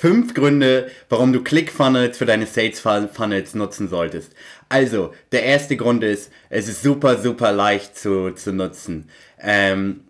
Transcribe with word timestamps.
Fünf 0.00 0.32
Gründe, 0.32 0.92
warum 1.08 1.32
du 1.32 1.42
ClickFunnels 1.42 2.18
für 2.18 2.24
deine 2.24 2.46
Sales 2.46 2.78
Funnels 2.78 3.54
nutzen 3.54 3.88
solltest. 3.88 4.32
Also, 4.68 5.12
der 5.32 5.42
erste 5.42 5.76
Grund 5.76 6.04
ist, 6.04 6.30
es 6.50 6.68
ist 6.68 6.84
super, 6.84 7.18
super 7.18 7.50
leicht 7.50 7.98
zu, 7.98 8.30
zu 8.30 8.52
nutzen. 8.52 9.10
Ähm, 9.40 10.04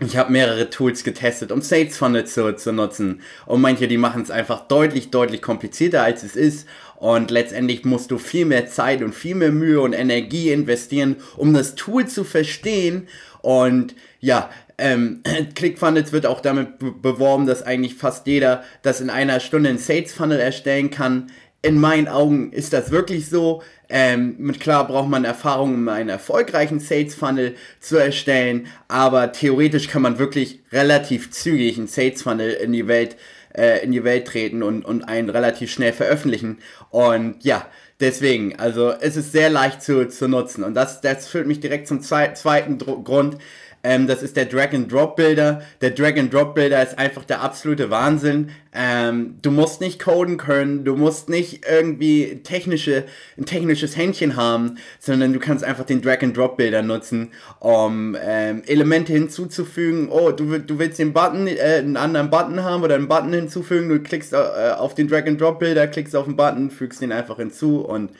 ich 0.00 0.16
habe 0.16 0.32
mehrere 0.32 0.70
Tools 0.70 1.04
getestet, 1.04 1.52
um 1.52 1.60
Sales 1.60 1.96
Funnels 1.96 2.34
zu, 2.34 2.56
zu 2.56 2.72
nutzen. 2.72 3.20
Und 3.46 3.60
manche, 3.60 3.88
die 3.88 3.98
machen 3.98 4.22
es 4.22 4.30
einfach 4.30 4.66
deutlich, 4.66 5.10
deutlich 5.10 5.42
komplizierter, 5.42 6.02
als 6.02 6.22
es 6.22 6.36
ist. 6.36 6.66
Und 6.96 7.30
letztendlich 7.30 7.84
musst 7.84 8.10
du 8.10 8.18
viel 8.18 8.46
mehr 8.46 8.66
Zeit 8.66 9.02
und 9.02 9.14
viel 9.14 9.34
mehr 9.34 9.52
Mühe 9.52 9.80
und 9.80 9.92
Energie 9.92 10.50
investieren, 10.50 11.16
um 11.36 11.52
das 11.52 11.74
Tool 11.74 12.06
zu 12.06 12.24
verstehen. 12.24 13.08
Und 13.42 13.94
ja, 14.20 14.50
ähm, 14.78 15.22
ClickFunnels 15.54 16.12
wird 16.12 16.26
auch 16.26 16.40
damit 16.40 16.78
beworben, 17.02 17.46
dass 17.46 17.62
eigentlich 17.62 17.94
fast 17.94 18.26
jeder 18.26 18.64
das 18.82 19.00
in 19.00 19.10
einer 19.10 19.40
Stunde 19.40 19.70
in 19.70 19.78
Sales 19.78 20.12
Funnel 20.12 20.40
erstellen 20.40 20.90
kann. 20.90 21.30
In 21.64 21.80
meinen 21.80 22.08
Augen 22.08 22.52
ist 22.52 22.74
das 22.74 22.90
wirklich 22.90 23.30
so. 23.30 23.62
Ähm, 23.88 24.34
mit 24.38 24.60
klar 24.60 24.86
braucht 24.86 25.08
man 25.08 25.24
Erfahrung, 25.24 25.72
um 25.72 25.88
einen 25.88 26.10
erfolgreichen 26.10 26.78
Sales 26.78 27.14
Funnel 27.14 27.54
zu 27.80 27.96
erstellen, 27.96 28.66
aber 28.86 29.32
theoretisch 29.32 29.88
kann 29.88 30.02
man 30.02 30.18
wirklich 30.18 30.60
relativ 30.72 31.30
zügig 31.30 31.78
einen 31.78 31.86
Sales 31.86 32.20
Funnel 32.20 32.50
in 32.50 32.72
die 32.72 32.86
Welt 32.86 33.16
äh, 33.54 33.82
in 33.82 33.92
die 33.92 34.04
Welt 34.04 34.26
treten 34.26 34.62
und, 34.62 34.84
und 34.84 35.04
einen 35.04 35.30
relativ 35.30 35.72
schnell 35.72 35.92
veröffentlichen. 35.92 36.58
Und 36.90 37.44
ja, 37.44 37.66
deswegen, 38.00 38.58
also 38.58 38.90
es 38.90 39.16
ist 39.16 39.32
sehr 39.32 39.48
leicht 39.48 39.82
zu, 39.82 40.06
zu 40.08 40.28
nutzen. 40.28 40.64
Und 40.64 40.74
das, 40.74 41.00
das 41.00 41.28
führt 41.28 41.46
mich 41.46 41.60
direkt 41.60 41.88
zum 41.88 42.02
zweiten 42.02 42.78
Grund. 42.78 43.38
Ähm, 43.84 44.06
das 44.06 44.22
ist 44.22 44.36
der 44.36 44.46
Drag-and-Drop-Builder. 44.46 45.62
Der 45.82 45.90
Drag-and-Drop-Builder 45.90 46.82
ist 46.82 46.98
einfach 46.98 47.24
der 47.24 47.42
absolute 47.42 47.90
Wahnsinn. 47.90 48.48
Ähm, 48.72 49.36
du 49.42 49.50
musst 49.50 49.82
nicht 49.82 50.02
coden 50.02 50.38
können, 50.38 50.84
du 50.84 50.96
musst 50.96 51.28
nicht 51.28 51.66
irgendwie 51.70 52.40
technische, 52.42 53.04
ein 53.36 53.44
technisches 53.44 53.96
Händchen 53.96 54.36
haben, 54.36 54.78
sondern 54.98 55.34
du 55.34 55.38
kannst 55.38 55.64
einfach 55.64 55.84
den 55.84 56.00
Drag-and-Drop-Builder 56.00 56.80
nutzen, 56.82 57.32
um 57.60 58.16
ähm, 58.20 58.62
Elemente 58.66 59.12
hinzuzufügen. 59.12 60.08
Oh, 60.08 60.32
du, 60.32 60.58
du 60.58 60.78
willst 60.78 60.98
den 60.98 61.12
Button, 61.12 61.46
äh, 61.46 61.76
einen 61.78 61.98
anderen 61.98 62.30
Button 62.30 62.64
haben 62.64 62.82
oder 62.82 62.94
einen 62.94 63.08
Button 63.08 63.34
hinzufügen. 63.34 63.90
Du 63.90 64.00
klickst 64.00 64.32
äh, 64.32 64.36
auf 64.78 64.94
den 64.94 65.08
Drag-and-Drop-Builder, 65.08 65.88
klickst 65.88 66.16
auf 66.16 66.24
den 66.24 66.36
Button, 66.36 66.70
fügst 66.70 67.02
den 67.02 67.12
einfach 67.12 67.36
hinzu 67.36 67.82
und 67.82 68.12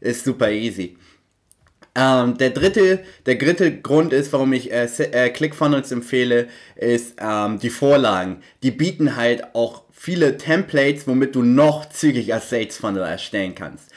ist 0.00 0.26
super 0.26 0.50
easy. 0.50 0.98
Ähm, 1.96 2.36
der 2.36 2.50
dritte, 2.50 3.00
der 3.24 3.36
dritte 3.36 3.80
Grund 3.80 4.12
ist, 4.12 4.32
warum 4.34 4.52
ich 4.52 4.70
äh, 4.70 4.84
äh, 4.84 5.30
ClickFunnels 5.30 5.90
empfehle, 5.90 6.48
ist 6.76 7.14
ähm, 7.18 7.58
die 7.58 7.70
Vorlagen. 7.70 8.42
Die 8.62 8.70
bieten 8.70 9.16
halt 9.16 9.54
auch 9.54 9.82
viele 9.92 10.36
Templates, 10.36 11.08
womit 11.08 11.34
du 11.34 11.42
noch 11.42 11.88
zügiger 11.88 12.40
Sales 12.40 12.76
Funnel 12.76 13.02
erstellen 13.02 13.54
kannst. 13.54 13.88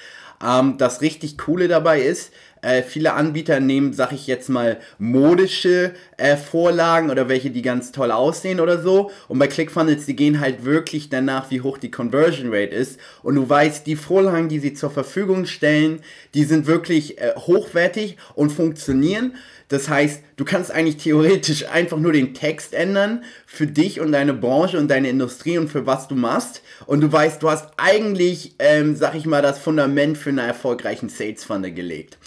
Ähm, 0.41 0.77
das 0.77 1.01
richtig 1.01 1.37
Coole 1.37 1.67
dabei 1.67 1.99
ist, 1.99 2.31
äh, 2.61 2.83
viele 2.83 3.13
Anbieter 3.13 3.59
nehmen, 3.59 3.93
sag 3.93 4.11
ich 4.11 4.27
jetzt 4.27 4.49
mal, 4.49 4.77
modische 4.97 5.93
äh, 6.17 6.37
Vorlagen 6.37 7.09
oder 7.09 7.29
welche, 7.29 7.51
die 7.51 7.61
ganz 7.61 7.91
toll 7.91 8.11
aussehen 8.11 8.59
oder 8.59 8.81
so. 8.81 9.11
Und 9.27 9.39
bei 9.39 9.47
ClickFunnels, 9.47 10.05
die 10.05 10.15
gehen 10.15 10.39
halt 10.39 10.65
wirklich 10.65 11.09
danach, 11.09 11.51
wie 11.51 11.61
hoch 11.61 11.77
die 11.77 11.91
Conversion 11.91 12.53
Rate 12.53 12.75
ist. 12.75 12.99
Und 13.23 13.35
du 13.35 13.47
weißt, 13.47 13.87
die 13.87 13.95
Vorlagen, 13.95 14.49
die 14.49 14.59
sie 14.59 14.73
zur 14.73 14.91
Verfügung 14.91 15.45
stellen, 15.45 16.01
die 16.33 16.43
sind 16.43 16.67
wirklich 16.67 17.19
äh, 17.19 17.33
hochwertig 17.35 18.17
und 18.35 18.51
funktionieren. 18.51 19.33
Das 19.69 19.87
heißt, 19.87 20.23
du 20.35 20.45
kannst 20.45 20.71
eigentlich 20.71 20.97
theoretisch 20.97 21.67
einfach 21.67 21.97
nur 21.97 22.11
den 22.11 22.33
Text 22.33 22.73
ändern 22.73 23.23
für 23.45 23.67
dich 23.67 23.99
und 23.99 24.11
deine 24.11 24.33
Branche 24.33 24.79
und 24.79 24.87
deine 24.87 25.09
Industrie 25.09 25.59
und 25.59 25.69
für 25.69 25.85
was 25.85 26.07
du 26.07 26.15
machst. 26.15 26.63
Und 26.87 27.01
du 27.01 27.11
weißt, 27.11 27.41
du 27.43 27.51
hast 27.51 27.69
eigentlich, 27.77 28.55
ähm, 28.57 28.95
sag 28.95 29.13
ich 29.13 29.27
mal, 29.27 29.43
das 29.43 29.59
Fundament 29.59 30.17
für 30.17 30.29
einen 30.29 30.39
erfolgreichen 30.39 31.07
Sales 31.07 31.43
Funnel 31.43 31.71
gelegt. 31.71 32.17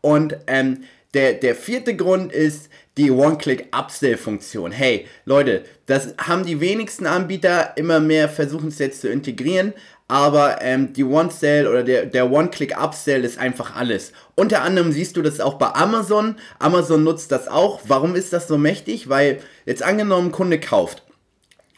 Und 0.00 0.36
ähm, 0.46 0.84
der, 1.14 1.34
der 1.34 1.54
vierte 1.54 1.96
Grund 1.96 2.32
ist 2.32 2.68
die 2.96 3.10
One-Click-Upsell-Funktion. 3.10 4.72
Hey, 4.72 5.06
Leute, 5.24 5.64
das 5.86 6.14
haben 6.18 6.44
die 6.44 6.60
wenigsten 6.60 7.06
Anbieter 7.06 7.76
immer 7.76 7.98
mehr 7.98 8.28
versuchen 8.28 8.68
es 8.68 8.78
jetzt 8.78 9.00
zu 9.00 9.08
integrieren, 9.08 9.72
aber 10.06 10.60
ähm, 10.60 10.92
die 10.92 11.04
One-Sell 11.04 11.66
oder 11.66 11.82
der, 11.82 12.06
der 12.06 12.30
One-Click-Upsell 12.30 13.24
ist 13.24 13.38
einfach 13.38 13.76
alles. 13.76 14.12
Unter 14.34 14.62
anderem 14.62 14.92
siehst 14.92 15.16
du 15.16 15.22
das 15.22 15.40
auch 15.40 15.54
bei 15.54 15.68
Amazon. 15.74 16.36
Amazon 16.58 17.04
nutzt 17.04 17.32
das 17.32 17.48
auch. 17.48 17.80
Warum 17.86 18.14
ist 18.14 18.32
das 18.32 18.48
so 18.48 18.58
mächtig? 18.58 19.08
Weil 19.08 19.38
jetzt 19.66 19.82
angenommen, 19.82 20.28
ein 20.28 20.32
Kunde 20.32 20.60
kauft 20.60 21.02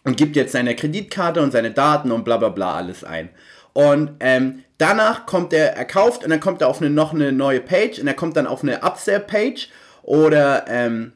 und 0.04 0.16
gibt 0.16 0.36
jetzt 0.36 0.52
seine 0.52 0.74
Kreditkarte 0.74 1.40
und 1.40 1.52
seine 1.52 1.70
Daten 1.70 2.10
und 2.10 2.24
bla 2.24 2.36
bla 2.36 2.48
bla 2.48 2.74
alles 2.74 3.04
ein. 3.04 3.30
Und 3.72 4.12
ähm, 4.20 4.64
danach 4.78 5.26
kommt 5.26 5.52
er, 5.52 5.76
er 5.76 5.84
kauft 5.84 6.24
und 6.24 6.30
dann 6.30 6.40
kommt 6.40 6.60
er 6.60 6.68
auf 6.68 6.80
eine, 6.80 6.90
noch 6.90 7.14
eine 7.14 7.32
neue 7.32 7.60
Page 7.60 7.98
und 7.98 8.06
er 8.06 8.14
kommt 8.14 8.36
dann 8.36 8.46
auf 8.46 8.62
eine 8.62 8.82
Upsell-Page 8.82 9.68
oder 10.02 10.64
ähm, 10.68 11.12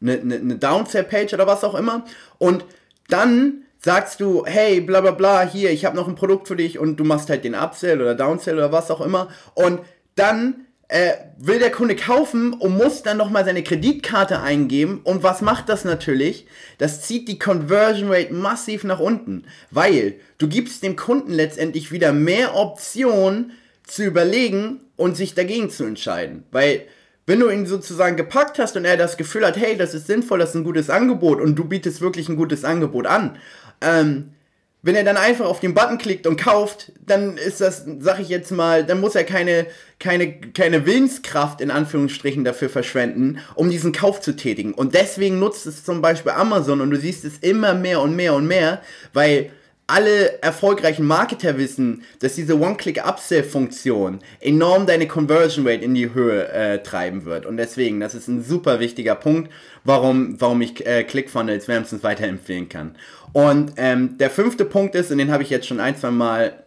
eine, 0.00 0.20
eine, 0.20 0.36
eine 0.36 0.56
Downsell-Page 0.56 1.34
oder 1.34 1.46
was 1.46 1.64
auch 1.64 1.74
immer. 1.74 2.04
Und 2.38 2.64
dann 3.08 3.64
sagst 3.78 4.20
du, 4.20 4.44
hey, 4.46 4.80
bla 4.80 5.00
bla 5.00 5.10
bla, 5.10 5.42
hier, 5.42 5.70
ich 5.70 5.84
habe 5.84 5.96
noch 5.96 6.08
ein 6.08 6.14
Produkt 6.14 6.48
für 6.48 6.56
dich 6.56 6.78
und 6.78 6.96
du 6.96 7.04
machst 7.04 7.28
halt 7.28 7.44
den 7.44 7.54
Upsell 7.54 8.00
oder 8.00 8.14
Downsell 8.14 8.54
oder 8.54 8.72
was 8.72 8.90
auch 8.90 9.00
immer. 9.00 9.28
Und 9.54 9.80
dann 10.14 10.66
äh, 10.90 11.12
will 11.38 11.60
der 11.60 11.70
Kunde 11.70 11.94
kaufen 11.94 12.52
und 12.52 12.76
muss 12.76 13.04
dann 13.04 13.16
nochmal 13.16 13.44
seine 13.44 13.62
Kreditkarte 13.62 14.40
eingeben. 14.40 15.00
Und 15.04 15.22
was 15.22 15.40
macht 15.40 15.68
das 15.68 15.84
natürlich? 15.84 16.46
Das 16.78 17.02
zieht 17.02 17.28
die 17.28 17.38
Conversion 17.38 18.10
Rate 18.12 18.34
massiv 18.34 18.82
nach 18.82 18.98
unten, 18.98 19.44
weil 19.70 20.16
du 20.38 20.48
gibst 20.48 20.82
dem 20.82 20.96
Kunden 20.96 21.32
letztendlich 21.32 21.92
wieder 21.92 22.12
mehr 22.12 22.56
Optionen 22.56 23.52
zu 23.84 24.02
überlegen 24.02 24.80
und 24.96 25.16
sich 25.16 25.34
dagegen 25.34 25.70
zu 25.70 25.84
entscheiden. 25.84 26.42
Weil 26.50 26.82
wenn 27.24 27.38
du 27.38 27.48
ihn 27.50 27.66
sozusagen 27.66 28.16
gepackt 28.16 28.58
hast 28.58 28.76
und 28.76 28.84
er 28.84 28.96
das 28.96 29.16
Gefühl 29.16 29.46
hat, 29.46 29.56
hey, 29.56 29.76
das 29.76 29.94
ist 29.94 30.08
sinnvoll, 30.08 30.40
das 30.40 30.50
ist 30.50 30.56
ein 30.56 30.64
gutes 30.64 30.90
Angebot 30.90 31.40
und 31.40 31.54
du 31.54 31.64
bietest 31.64 32.00
wirklich 32.00 32.28
ein 32.28 32.36
gutes 32.36 32.64
Angebot 32.64 33.06
an, 33.06 33.38
ähm, 33.80 34.32
wenn 34.82 34.94
er 34.94 35.04
dann 35.04 35.16
einfach 35.16 35.44
auf 35.44 35.60
den 35.60 35.74
Button 35.74 35.98
klickt 35.98 36.26
und 36.26 36.40
kauft, 36.40 36.92
dann 37.04 37.36
ist 37.36 37.60
das, 37.60 37.84
sag 37.98 38.18
ich 38.18 38.28
jetzt 38.28 38.50
mal, 38.50 38.84
dann 38.84 39.00
muss 39.00 39.14
er 39.14 39.24
keine, 39.24 39.66
keine, 39.98 40.32
keine 40.32 40.86
Willenskraft 40.86 41.60
in 41.60 41.70
Anführungsstrichen 41.70 42.44
dafür 42.44 42.70
verschwenden, 42.70 43.38
um 43.54 43.70
diesen 43.70 43.92
Kauf 43.92 44.20
zu 44.20 44.36
tätigen. 44.36 44.72
Und 44.72 44.94
deswegen 44.94 45.38
nutzt 45.38 45.66
es 45.66 45.84
zum 45.84 46.00
Beispiel 46.00 46.32
Amazon 46.32 46.80
und 46.80 46.90
du 46.90 46.96
siehst 46.96 47.24
es 47.24 47.38
immer 47.38 47.74
mehr 47.74 48.00
und 48.00 48.16
mehr 48.16 48.34
und 48.34 48.46
mehr, 48.46 48.80
weil 49.12 49.50
alle 49.90 50.42
erfolgreichen 50.42 51.06
Marketer 51.06 51.58
wissen, 51.58 52.02
dass 52.20 52.34
diese 52.34 52.58
One-Click-Upsell-Funktion 52.58 54.20
enorm 54.40 54.86
deine 54.86 55.08
Conversion 55.08 55.66
Rate 55.66 55.84
in 55.84 55.94
die 55.94 56.14
Höhe 56.14 56.48
äh, 56.48 56.82
treiben 56.82 57.24
wird. 57.24 57.46
Und 57.46 57.56
deswegen, 57.56 58.00
das 58.00 58.14
ist 58.14 58.28
ein 58.28 58.42
super 58.42 58.80
wichtiger 58.80 59.14
Punkt, 59.14 59.50
warum, 59.84 60.40
warum 60.40 60.60
ich 60.62 60.86
äh, 60.86 61.04
ClickFunnels 61.04 61.68
wärmstens 61.68 62.02
weiterempfehlen 62.02 62.68
kann. 62.68 62.96
Und 63.32 63.72
ähm, 63.76 64.18
der 64.18 64.30
fünfte 64.30 64.64
Punkt 64.64 64.94
ist, 64.94 65.10
und 65.10 65.18
den 65.18 65.30
habe 65.30 65.42
ich 65.42 65.50
jetzt 65.50 65.66
schon 65.66 65.80
ein, 65.80 65.96
zwei 65.96 66.10
Mal 66.10 66.64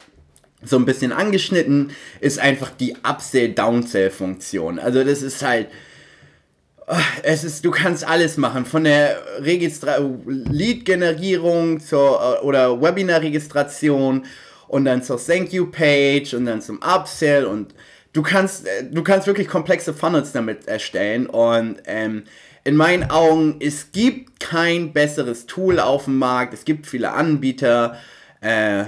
so 0.63 0.77
ein 0.77 0.85
bisschen 0.85 1.11
angeschnitten, 1.11 1.91
ist 2.19 2.39
einfach 2.39 2.71
die 2.71 2.95
Upsell-Downsell-Funktion. 3.03 4.79
Also 4.79 5.03
das 5.03 5.21
ist 5.21 5.41
halt 5.43 5.67
es 7.23 7.43
ist, 7.43 7.63
du 7.65 7.71
kannst 7.71 8.07
alles 8.07 8.37
machen, 8.37 8.65
von 8.65 8.83
der 8.83 9.21
Registra 9.39 9.97
Lead-Generierung 10.25 11.79
äh, 11.79 11.95
oder 12.41 12.81
Webinar-Registration 12.81 14.25
und 14.67 14.85
dann 14.85 15.03
zur 15.03 15.23
Thank 15.23 15.53
You 15.53 15.67
Page 15.67 16.33
und 16.33 16.45
dann 16.45 16.61
zum 16.61 16.79
Upsell 16.81 17.45
und 17.45 17.73
du 18.13 18.21
kannst, 18.21 18.67
äh, 18.67 18.83
du 18.89 19.03
kannst 19.03 19.27
wirklich 19.27 19.47
komplexe 19.47 19.93
Funnels 19.93 20.31
damit 20.31 20.67
erstellen 20.67 21.27
und 21.27 21.77
ähm, 21.85 22.23
in 22.65 22.75
meinen 22.75 23.09
Augen, 23.09 23.57
es 23.59 23.91
gibt 23.91 24.39
kein 24.39 24.93
besseres 24.93 25.45
Tool 25.45 25.79
auf 25.79 26.05
dem 26.05 26.17
Markt, 26.17 26.53
es 26.53 26.63
gibt 26.63 26.87
viele 26.87 27.11
Anbieter, 27.11 27.97
äh, 28.41 28.85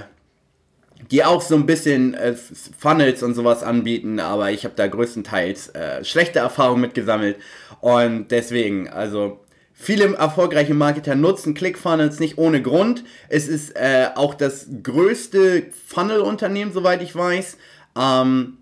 die 1.10 1.24
auch 1.24 1.42
so 1.42 1.54
ein 1.54 1.66
bisschen 1.66 2.14
äh, 2.14 2.34
Funnels 2.78 3.22
und 3.22 3.34
sowas 3.34 3.62
anbieten, 3.62 4.20
aber 4.20 4.50
ich 4.50 4.64
habe 4.64 4.74
da 4.76 4.86
größtenteils 4.86 5.68
äh, 5.68 6.04
schlechte 6.04 6.38
Erfahrungen 6.38 6.80
mitgesammelt 6.80 7.36
und 7.80 8.30
deswegen, 8.30 8.88
also 8.88 9.40
viele 9.72 10.14
erfolgreiche 10.14 10.74
Marketer 10.74 11.14
nutzen 11.14 11.54
ClickFunnels 11.54 12.18
nicht 12.18 12.38
ohne 12.38 12.62
Grund. 12.62 13.04
Es 13.28 13.46
ist 13.46 13.76
äh, 13.76 14.08
auch 14.14 14.34
das 14.34 14.66
größte 14.82 15.66
Funnel-Unternehmen, 15.86 16.72
soweit 16.72 17.02
ich 17.02 17.14
weiß. 17.14 17.58
Ähm, 17.98 18.58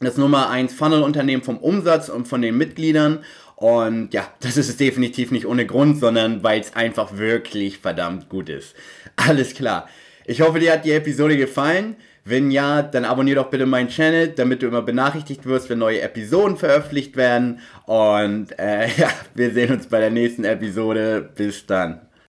das 0.00 0.16
Nummer 0.16 0.48
1 0.48 0.74
Funnel-Unternehmen 0.74 1.42
vom 1.42 1.58
Umsatz 1.58 2.08
und 2.08 2.28
von 2.28 2.42
den 2.42 2.56
Mitgliedern. 2.56 3.24
Und 3.56 4.14
ja, 4.14 4.26
das 4.40 4.56
ist 4.56 4.80
definitiv 4.80 5.30
nicht 5.30 5.46
ohne 5.46 5.66
Grund, 5.66 6.00
sondern 6.00 6.42
weil 6.42 6.60
es 6.60 6.74
einfach 6.74 7.16
wirklich 7.18 7.78
verdammt 7.78 8.28
gut 8.28 8.48
ist. 8.48 8.74
Alles 9.16 9.54
klar. 9.54 9.88
Ich 10.30 10.42
hoffe, 10.42 10.60
dir 10.60 10.74
hat 10.74 10.84
die 10.84 10.92
Episode 10.92 11.38
gefallen. 11.38 11.96
Wenn 12.22 12.50
ja, 12.50 12.82
dann 12.82 13.06
abonniere 13.06 13.36
doch 13.36 13.48
bitte 13.48 13.64
meinen 13.64 13.88
Channel, 13.88 14.28
damit 14.28 14.60
du 14.60 14.66
immer 14.66 14.82
benachrichtigt 14.82 15.46
wirst, 15.46 15.70
wenn 15.70 15.78
neue 15.78 16.02
Episoden 16.02 16.58
veröffentlicht 16.58 17.16
werden. 17.16 17.60
Und 17.86 18.48
äh, 18.58 18.88
ja, 18.98 19.08
wir 19.34 19.52
sehen 19.52 19.72
uns 19.72 19.86
bei 19.86 20.00
der 20.00 20.10
nächsten 20.10 20.44
Episode. 20.44 21.30
Bis 21.34 21.64
dann. 21.64 22.07